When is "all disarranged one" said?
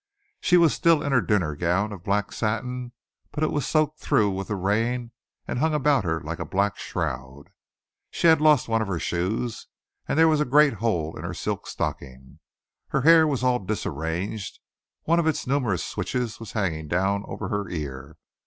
13.43-15.19